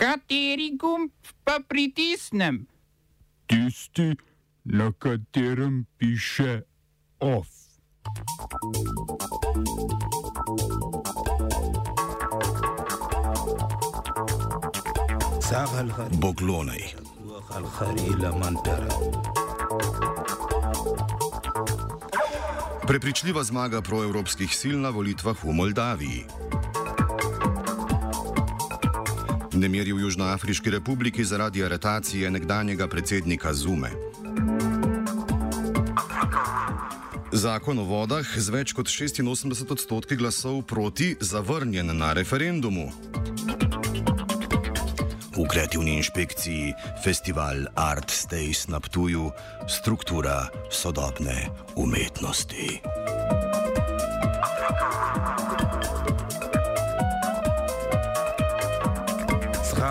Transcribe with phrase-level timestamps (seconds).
[0.00, 1.12] Kateri gumb
[1.44, 2.64] pa pritisnem?
[3.46, 4.16] Tisti,
[4.64, 6.62] na katerem piše
[7.20, 7.48] OF.
[16.12, 16.94] Boglonej.
[22.86, 26.39] Prepričljiva zmaga proevropskih sil na volitvah v Moldaviji.
[29.60, 33.90] Nemiri v Južnoafriški republiki zaradi aretacije nekdanjega predsednika Zume.
[37.32, 42.88] Zakon o vodah z več kot 86 odstotki glasov proti zavrnjen na referendumu.
[45.36, 46.72] V kreativni inšpekciji
[47.04, 49.28] festival Art Stays na Ptuju,
[49.68, 52.80] struktura sodobne umetnosti.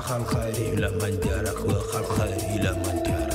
[0.00, 3.27] خلق خير إلى من جارك وخلق خير إلى من جارك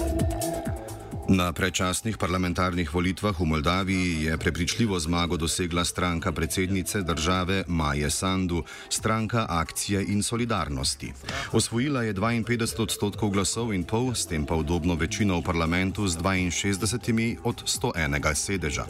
[1.33, 8.61] Na predčasnih parlamentarnih volitvah v Moldaviji je prepričljivo zmago dosegla stranka predsednice države Maje Sandu,
[8.89, 11.13] stranka akcije in solidarnosti.
[11.51, 16.21] Osvojila je 52 odstotkov glasov in pol, s tem pa udobno večino v parlamentu z
[16.21, 18.85] 62 od 101 sedeža.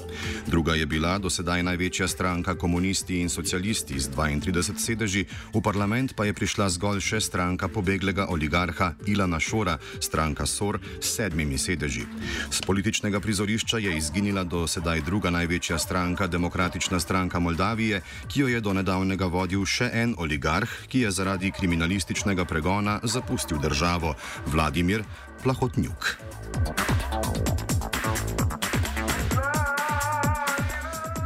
[0.48, 6.28] Druga je bila dosedaj največja stranka komunisti in socialisti z 32 sedeži, v parlament pa
[6.28, 12.04] je prišla zgolj še stranka pobeglega oligarha Ilana Šora, stranka SOR s sedmimi sedeži.
[12.52, 18.48] Z političnega prizorišča je izginila do sedaj druga največja stranka, Demokratična stranka Moldavije, ki jo
[18.48, 24.16] je do nedavnega vodil še en oligarh, ki je zaradi kriminalističnega pregona zapustil državo,
[24.48, 25.04] Vladimir
[25.44, 26.18] Plahotnjuk.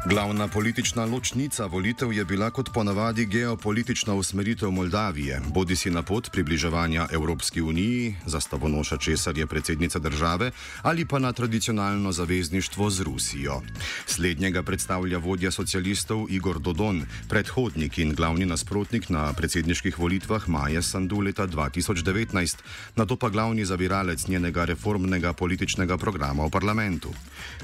[0.10, 6.32] Glavna politična ločnica volitev je bila kot ponavadi geopolitična usmeritev Moldavije, bodi si na pot
[6.32, 13.62] približevanja Evropski uniji, zastavonoša česar je predsednica države, ali pa na tradicionalno zavezništvo z Rusijo.
[14.06, 21.20] Slednjega predstavlja vodja socialistov Igor Dodon, predhodnik in glavni nasprotnik na predsedniških volitvah Maje Sandu
[21.20, 22.56] leta 2019,
[22.96, 27.12] na to pa glavni zaviralec njenega reformnega političnega programa v parlamentu.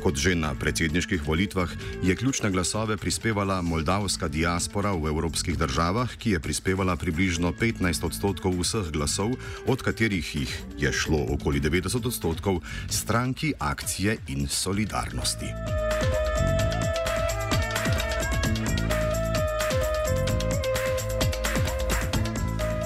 [0.04, 1.70] Kot že na predsedniških volitvah
[2.04, 8.06] je ključ ključne glasove prispevala moldavska diaspora v evropskih državah, ki je prispevala približno 15
[8.06, 9.38] odstotkov vseh glasov,
[9.70, 12.58] od katerih jih je šlo okoli 90 odstotkov
[12.90, 15.54] stranki akcije in solidarnosti.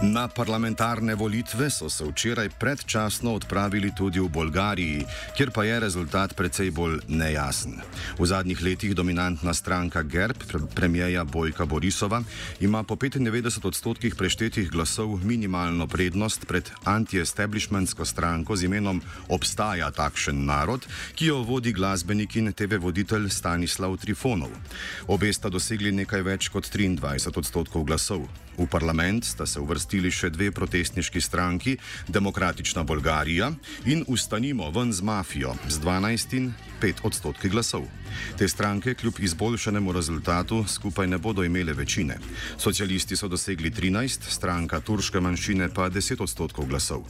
[0.02, 6.36] Na parlamentarne volitve so se včeraj predčasno odpravili tudi v Bolgariji, kjer pa je rezultat
[6.38, 7.82] precej bolj nejasen.
[8.20, 10.38] V zadnjih letih dominantna stranka GERB,
[10.76, 12.22] premijeja Bojka Borisova,
[12.60, 20.46] ima po 95 odstotkih preštetih glasov minimalno prednost pred anti-establishmentsko stranko z imenom Obstaja takšen
[20.46, 20.86] narod,
[21.16, 24.54] ki jo vodi glasbenik in TV voditelj Stanislav Trifonov.
[25.08, 28.47] Obe sta dosegli nekaj več kot 23 odstotkov glasov.
[28.58, 33.52] V parlament sta se uvrstili še dve protestniški stranki, Demokratična Bolgarija
[33.86, 37.84] in Ustanimo ven z mafijo z 12 in 5 odstotki glasov.
[38.38, 42.18] Te stranke kljub izboljšanemu rezultatu skupaj ne bodo imele večine.
[42.58, 47.04] Socialisti so dosegli 13, stranka turške manjšine pa 10 odstotkov glasov.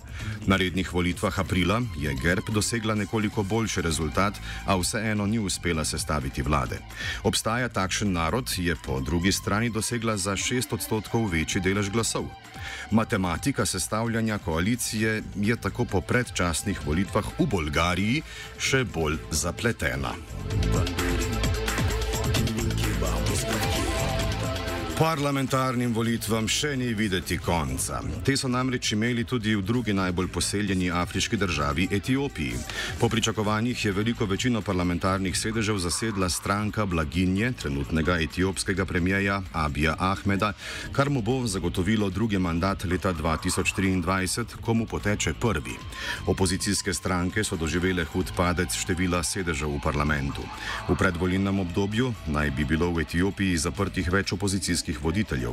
[0.45, 4.33] Na rednih volitvah aprila je GERB dosegla nekoliko boljši rezultat,
[4.65, 6.79] a vseeno ni uspela sestaviti vlade.
[7.23, 12.25] Obstaja takšen narod, je po drugi strani dosegla za 6 odstotkov večji delež glasov.
[12.91, 18.21] Matematika sestavljanja koalicije je tako po predčasnih volitvah v Bolgariji
[18.59, 19.17] še bolj
[19.57, 20.13] zapletena.
[24.97, 27.99] Parlamentarnim volitvam še ni videti konca.
[28.25, 32.57] Te so namreč imeli tudi v drugi najbolj poseljeni afriški državi Etiopiji.
[32.97, 40.49] Po pričakovanjih je veliko večino parlamentarnih sedežev zasedla stranka blaginje trenutnega etiopskega premijeja Abija Ahmeda,
[40.91, 45.77] kar mu bo zagotovilo drugi mandat leta 2023, ko mu poteče prvi.
[46.25, 50.41] Opozicijske stranke so doživele hud padec števila sedežev v parlamentu.
[50.89, 55.51] V predvolilnem obdobju naj bi bilo v Etiopiji zaprtih več opozicijskih slovenskih voditeljev.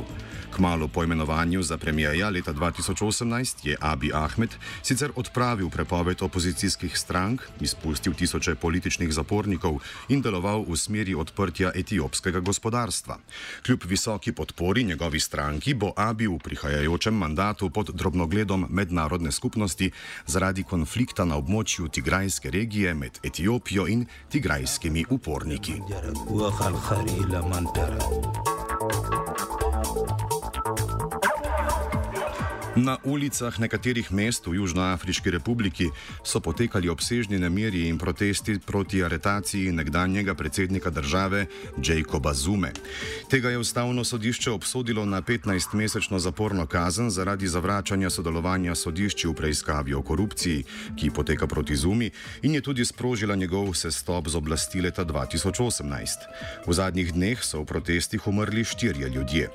[0.55, 4.49] Kmalo po imenovanju za premijeja leta 2018 je Abi Ahmed
[4.83, 9.79] sicer odpravil prepoved opozicijskih strank, izpustil tisoče političnih zapornikov
[10.09, 13.17] in deloval v smeri odprtja etiopskega gospodarstva.
[13.65, 19.91] Kljub visoki podpori njegovi stranki bo Abi v prihajajočem mandatu pod drobnogledom mednarodne skupnosti
[20.25, 25.81] zaradi konflikta na območju Tigrajske regije med Etiopijo in tigrajskimi uporniki.
[32.75, 35.87] Na ulicah nekaterih mest v Južnoafriški republiki
[36.27, 41.45] so potekali obsežni nemiri in protesti proti aretaciji nekdanjega predsednika države
[41.79, 42.73] Jacoba Zume.
[43.31, 49.93] Tega je ustavno sodišče obsodilo na 15-mesečno zaporno kazen zaradi zavračanja sodelovanja sodišči v preiskavi
[49.93, 50.63] o korupciji,
[50.99, 52.11] ki poteka proti Zumi
[52.41, 56.67] in je tudi sprožila njegov sestop z oblasti leta 2018.
[56.67, 59.49] V zadnjih dneh so v protestih umrli štirje ljudje.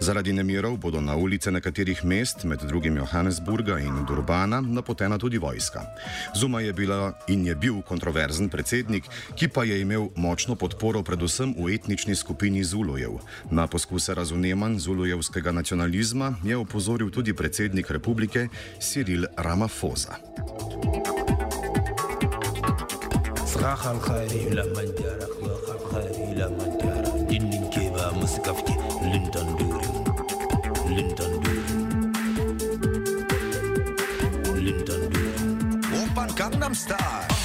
[0.00, 5.37] Zaradi nemirov bodo na ulice nekaterih mest med med drugim Johannesburga in Durbana, napotena tudi
[5.37, 5.81] vojska.
[6.35, 9.03] Zuma je bila in je bil kontroverzen predsednik,
[9.35, 13.19] ki pa je imel močno podporo predvsem v etnični skupini Zulujev.
[13.51, 18.47] Na poskuse razumevanj zulujevskega nacionalizma je opozoril tudi predsednik republike
[18.79, 20.19] Cyril Ramaphosa.
[23.65, 26.68] صراحة الخير إلى من جار أخلاق الخير إلى من
[36.40, 37.39] Gangnam Style.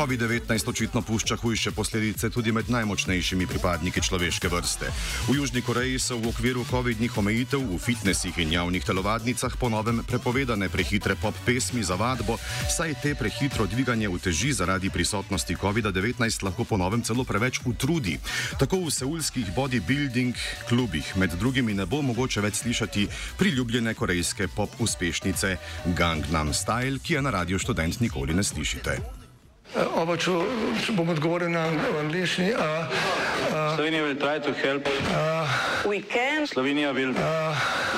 [0.00, 4.88] COVID-19 očitno pušča hujše posledice tudi med najmočnejšimi pripadniki človeške vrste.
[5.28, 10.72] V Južni Koreji so v okviru COVID-19 omejitev v fitnesih in javnih telovadnicah ponovem prepovedane
[10.72, 12.40] prehitre pop pesmi za vadbo,
[12.72, 18.16] saj te prehitro dviganje uteži zaradi prisotnosti COVID-19 lahko ponovem celo preveč utrudi.
[18.56, 20.32] Tako v seulskih bodybuilding
[20.64, 25.56] klubih med drugimi ne bo mogoče več slišati priljubljene korejske pop uspešnice
[25.92, 29.19] Gangnam Style, ki je na radio študent nikoli ne slišite.
[29.76, 30.32] Oba, če,
[30.82, 31.68] če bom odgovoril na
[32.00, 32.50] angliški.
[33.50, 34.86] Slovenija will try to help.
[35.14, 35.46] Uh,
[35.86, 36.46] we can.
[36.46, 37.14] Slovenija will.
[37.16, 37.54] Uh,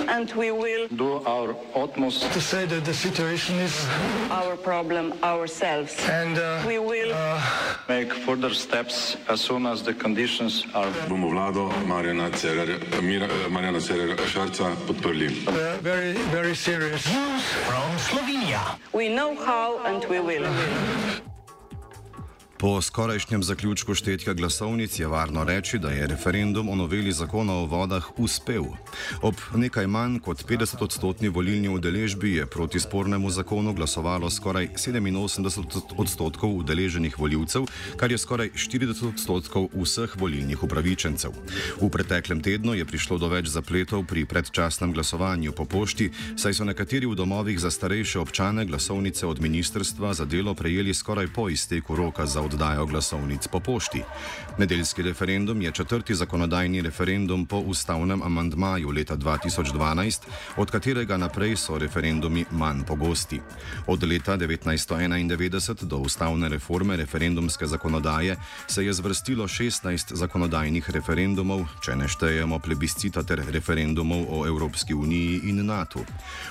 [0.09, 0.87] and we will.
[0.89, 2.31] Do our utmost.
[2.33, 3.87] To say that the situation is.
[4.31, 5.97] Our problem ourselves.
[6.09, 7.13] And uh, we will.
[7.15, 7.41] Uh,
[7.89, 10.93] make further steps as soon as the conditions are.
[11.09, 12.31] Bomo vlado Marjana
[13.81, 15.49] Cererera Šarca podprli.
[15.49, 17.07] Uh, very, very serious.
[17.09, 18.77] News from Slovenia.
[18.93, 20.47] We know how and we will.
[22.63, 27.67] Po skorajšnjem zaključku štetja glasovnic je varno reči, da je referendum o noveli zakona o
[27.67, 28.63] vodah uspel.
[29.23, 36.55] Ob nekaj manj kot 50-odstotni volilni udeležbi je proti spornemu zakonu glasovalo skoraj 87 odstotkov
[36.57, 37.67] udeleženih voljivcev,
[37.97, 41.35] kar je skoraj 40 odstotkov vseh volilnih upravičencev.
[41.81, 46.65] V preteklem tednu je prišlo do več zapletov pri predčasnem glasovanju po pošti, saj so
[46.65, 51.99] nekateri v domovih za starejše občane glasovnice od ministrstva za delo prejeli skoraj po izteku
[51.99, 54.03] roka za odločitev oddajo glasovnic po pošti.
[54.59, 60.21] Nedeljski referendum je četrti zakonodajni referendum po ustavnem amandmaju leta 2012,
[60.57, 63.41] od katerega naprej so referendumi manj pogosti.
[63.87, 71.97] Od leta 1991 do ustavne reforme referendumske zakonodaje se je zvrstilo 16 zakonodajnih referendumov, če
[71.97, 76.05] ne štejemo plebiscita ter referendumov o Evropski uniji in NATO.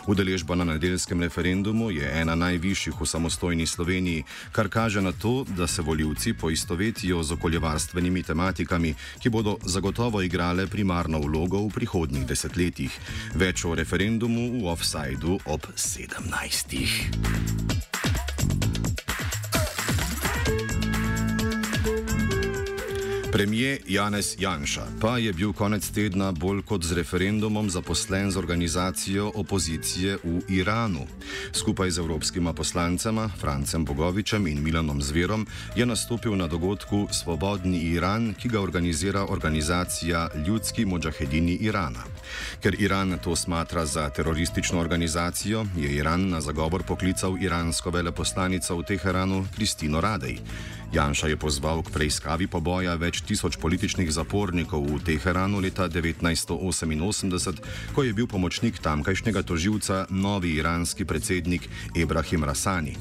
[0.08, 5.68] Udeležba na nedeljskem referendumu je ena najvišjih v samostojni Sloveniji, kar kaže na to, da
[5.68, 13.00] se voljivci poistovetijo z okoljevarstvenimi tematikami, ki bodo zagotovo igrale primarno vlogo v prihodnjih desetletjih.
[13.36, 17.91] Več o referendumu v offsajdu ob 17.
[23.32, 29.32] Premijer Janez Janša pa je bil konec tedna bolj kot z referendumom zaposlen z organizacijo
[29.36, 31.08] opozicije v Iranu.
[31.54, 38.34] Skupaj z evropskima poslancema Francem Bogovičem in Milanom Zverom je nastopil na dogodku Svobodni Iran,
[38.34, 42.04] ki ga organizira organizacija Ljudski Mojahedini Irana.
[42.60, 48.84] Ker Iran to smatra za teroristično organizacijo, je Iran na zagovor poklical iransko veleposlanico v
[48.84, 50.38] Teheranu Kristino Radej.
[50.92, 57.62] Janša je pozval k preiskavi poboja več tisoč političnih zapornikov v Teheranu leta 1988,
[57.96, 62.98] ko je bil pomočnik tamkajšnjega toživca novi iranski predsednik Ibrahim Rasani.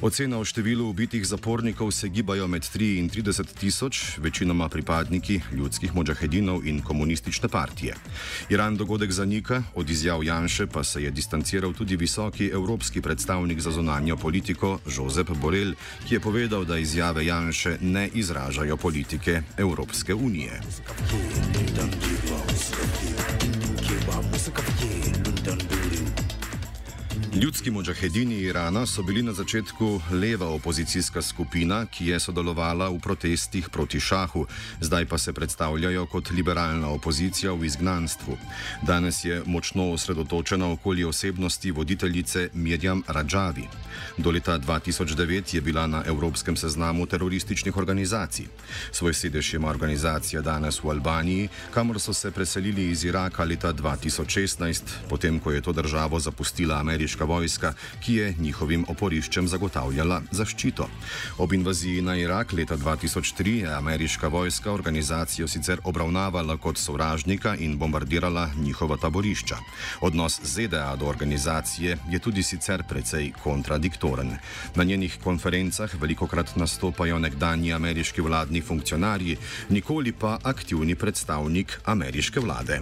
[0.00, 5.94] Ocena o številu ubitih zapornikov se gibajo med 3 in 30 tisoč, večinoma pripadniki ljudskih
[5.94, 7.94] mođahedinov in komunistične partije.
[8.50, 13.70] Iran dogodek zanika, od izjav Janše pa se je distanciral tudi visoki evropski predstavnik za
[13.70, 15.74] zonanjo politiko Jozef Borel,
[16.08, 20.60] ki je povedal, da izjave Janše ne izražajo politike Evropske unije.
[27.42, 33.68] Ljudski mođahedini Irana so bili na začetku leva opozicijska skupina, ki je sodelovala v protestih
[33.68, 34.46] proti šahu,
[34.80, 38.38] zdaj pa se predstavljajo kot liberalna opozicija v izgnanstvu.
[38.82, 43.68] Danes je močno osredotočena okoli osebnosti voditeljice Mirjam Rajavi.
[44.16, 48.46] Do leta 2009 je bila na evropskem seznamu terorističnih organizacij.
[48.92, 54.82] Svoj sedež ima organizacija danes v Albaniji, kamor so se preselili iz Iraka leta 2016,
[55.08, 60.88] potem ko je to državo zapustila ameriška vojska, ki je njihovim oporiščem zagotavljala zaščito.
[61.38, 67.78] Ob invaziji na Irak leta 2003 je ameriška vojska organizacijo sicer obravnavala kot sovražnika in
[67.78, 69.56] bombardirala njihova taborišča.
[70.00, 74.36] Odnos ZDA do organizacije je tudi sicer precej kontradiktoren.
[74.74, 79.36] Na njenih konferencah veliko krat nastopajo nekdanji ameriški vladni funkcionarji,
[79.68, 82.80] nikoli pa aktivni predstavnik ameriške vlade.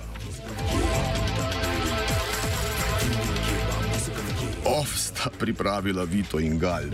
[4.74, 6.90] Of sta pripravila Vito in Gal.